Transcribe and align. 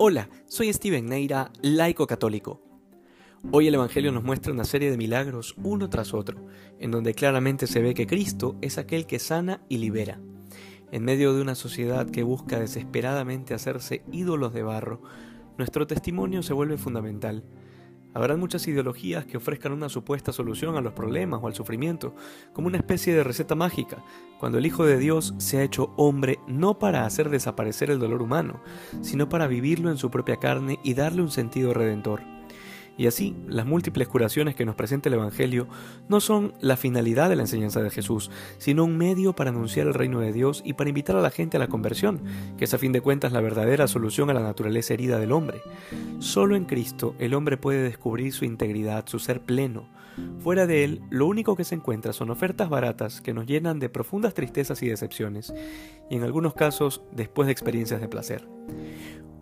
Hola, 0.00 0.28
soy 0.46 0.72
Steven 0.72 1.06
Neira, 1.06 1.50
laico 1.60 2.06
católico. 2.06 2.62
Hoy 3.50 3.66
el 3.66 3.74
Evangelio 3.74 4.12
nos 4.12 4.22
muestra 4.22 4.52
una 4.52 4.62
serie 4.62 4.92
de 4.92 4.96
milagros 4.96 5.56
uno 5.60 5.90
tras 5.90 6.14
otro, 6.14 6.46
en 6.78 6.92
donde 6.92 7.14
claramente 7.14 7.66
se 7.66 7.82
ve 7.82 7.94
que 7.94 8.06
Cristo 8.06 8.54
es 8.60 8.78
aquel 8.78 9.06
que 9.06 9.18
sana 9.18 9.60
y 9.68 9.78
libera. 9.78 10.20
En 10.92 11.04
medio 11.04 11.34
de 11.34 11.42
una 11.42 11.56
sociedad 11.56 12.08
que 12.08 12.22
busca 12.22 12.60
desesperadamente 12.60 13.54
hacerse 13.54 14.04
ídolos 14.12 14.54
de 14.54 14.62
barro, 14.62 15.02
nuestro 15.58 15.88
testimonio 15.88 16.44
se 16.44 16.52
vuelve 16.52 16.78
fundamental 16.78 17.42
Habrán 18.14 18.40
muchas 18.40 18.66
ideologías 18.66 19.26
que 19.26 19.36
ofrezcan 19.36 19.72
una 19.72 19.88
supuesta 19.88 20.32
solución 20.32 20.76
a 20.76 20.80
los 20.80 20.92
problemas 20.92 21.40
o 21.42 21.46
al 21.46 21.54
sufrimiento, 21.54 22.14
como 22.52 22.68
una 22.68 22.78
especie 22.78 23.14
de 23.14 23.24
receta 23.24 23.54
mágica, 23.54 24.02
cuando 24.38 24.58
el 24.58 24.66
Hijo 24.66 24.84
de 24.84 24.98
Dios 24.98 25.34
se 25.38 25.58
ha 25.58 25.62
hecho 25.62 25.92
hombre 25.96 26.38
no 26.46 26.78
para 26.78 27.04
hacer 27.04 27.28
desaparecer 27.28 27.90
el 27.90 27.98
dolor 27.98 28.22
humano, 28.22 28.60
sino 29.02 29.28
para 29.28 29.46
vivirlo 29.46 29.90
en 29.90 29.98
su 29.98 30.10
propia 30.10 30.36
carne 30.36 30.78
y 30.82 30.94
darle 30.94 31.22
un 31.22 31.30
sentido 31.30 31.74
redentor. 31.74 32.37
Y 32.98 33.06
así, 33.06 33.36
las 33.46 33.64
múltiples 33.64 34.08
curaciones 34.08 34.56
que 34.56 34.66
nos 34.66 34.74
presenta 34.74 35.08
el 35.08 35.14
Evangelio 35.14 35.68
no 36.08 36.20
son 36.20 36.52
la 36.60 36.76
finalidad 36.76 37.30
de 37.30 37.36
la 37.36 37.42
enseñanza 37.42 37.80
de 37.80 37.90
Jesús, 37.90 38.28
sino 38.58 38.84
un 38.84 38.98
medio 38.98 39.34
para 39.34 39.50
anunciar 39.50 39.86
el 39.86 39.94
reino 39.94 40.18
de 40.18 40.32
Dios 40.32 40.62
y 40.64 40.72
para 40.72 40.90
invitar 40.90 41.14
a 41.14 41.22
la 41.22 41.30
gente 41.30 41.56
a 41.56 41.60
la 41.60 41.68
conversión, 41.68 42.20
que 42.58 42.64
es 42.64 42.74
a 42.74 42.78
fin 42.78 42.90
de 42.90 43.00
cuentas 43.00 43.32
la 43.32 43.40
verdadera 43.40 43.86
solución 43.86 44.30
a 44.30 44.34
la 44.34 44.42
naturaleza 44.42 44.94
herida 44.94 45.20
del 45.20 45.30
hombre. 45.30 45.60
Solo 46.18 46.56
en 46.56 46.64
Cristo 46.64 47.14
el 47.20 47.34
hombre 47.34 47.56
puede 47.56 47.84
descubrir 47.84 48.32
su 48.32 48.44
integridad, 48.44 49.06
su 49.06 49.20
ser 49.20 49.42
pleno. 49.42 49.88
Fuera 50.40 50.66
de 50.66 50.82
él, 50.82 51.02
lo 51.10 51.26
único 51.26 51.54
que 51.54 51.62
se 51.62 51.76
encuentra 51.76 52.12
son 52.12 52.30
ofertas 52.30 52.68
baratas 52.68 53.20
que 53.20 53.32
nos 53.32 53.46
llenan 53.46 53.78
de 53.78 53.88
profundas 53.88 54.34
tristezas 54.34 54.82
y 54.82 54.88
decepciones, 54.88 55.54
y 56.10 56.16
en 56.16 56.24
algunos 56.24 56.54
casos 56.54 57.02
después 57.12 57.46
de 57.46 57.52
experiencias 57.52 58.00
de 58.00 58.08
placer. 58.08 58.48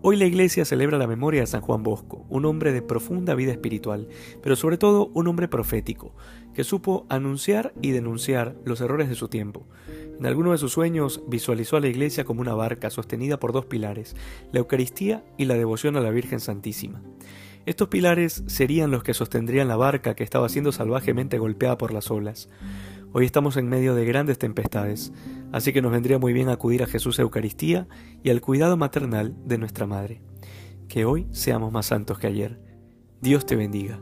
Hoy 0.08 0.14
la 0.14 0.24
iglesia 0.24 0.64
celebra 0.64 0.98
la 0.98 1.08
memoria 1.08 1.40
de 1.40 1.48
San 1.48 1.62
Juan 1.62 1.82
Bosco, 1.82 2.24
un 2.28 2.44
hombre 2.44 2.72
de 2.72 2.80
profunda 2.80 3.34
vida 3.34 3.50
espiritual, 3.50 4.06
pero 4.40 4.54
sobre 4.54 4.78
todo 4.78 5.10
un 5.14 5.26
hombre 5.26 5.48
profético, 5.48 6.14
que 6.54 6.62
supo 6.62 7.06
anunciar 7.08 7.74
y 7.82 7.90
denunciar 7.90 8.54
los 8.64 8.80
errores 8.80 9.08
de 9.08 9.16
su 9.16 9.26
tiempo. 9.26 9.66
En 10.16 10.24
alguno 10.24 10.52
de 10.52 10.58
sus 10.58 10.70
sueños 10.70 11.24
visualizó 11.26 11.76
a 11.76 11.80
la 11.80 11.88
iglesia 11.88 12.24
como 12.24 12.40
una 12.40 12.54
barca 12.54 12.88
sostenida 12.88 13.40
por 13.40 13.52
dos 13.52 13.66
pilares, 13.66 14.14
la 14.52 14.60
Eucaristía 14.60 15.24
y 15.38 15.46
la 15.46 15.54
devoción 15.54 15.96
a 15.96 16.00
la 16.00 16.10
Virgen 16.10 16.38
Santísima. 16.38 17.02
Estos 17.66 17.88
pilares 17.88 18.44
serían 18.46 18.92
los 18.92 19.02
que 19.02 19.12
sostendrían 19.12 19.66
la 19.66 19.74
barca 19.74 20.14
que 20.14 20.22
estaba 20.22 20.48
siendo 20.48 20.70
salvajemente 20.70 21.36
golpeada 21.38 21.78
por 21.78 21.92
las 21.92 22.12
olas. 22.12 22.48
Hoy 23.12 23.24
estamos 23.24 23.56
en 23.56 23.68
medio 23.68 23.96
de 23.96 24.04
grandes 24.04 24.38
tempestades, 24.38 25.12
así 25.56 25.72
que 25.72 25.80
nos 25.80 25.90
vendría 25.90 26.18
muy 26.18 26.34
bien 26.34 26.50
acudir 26.50 26.82
a 26.82 26.86
Jesús 26.86 27.18
Eucaristía 27.18 27.88
y 28.22 28.28
al 28.28 28.42
cuidado 28.42 28.76
maternal 28.76 29.34
de 29.46 29.56
nuestra 29.56 29.86
Madre. 29.86 30.20
Que 30.86 31.06
hoy 31.06 31.26
seamos 31.30 31.72
más 31.72 31.86
santos 31.86 32.18
que 32.18 32.26
ayer. 32.26 32.60
Dios 33.22 33.46
te 33.46 33.56
bendiga. 33.56 33.98